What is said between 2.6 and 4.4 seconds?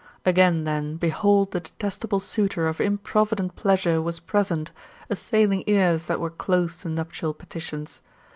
of improvident pleasure was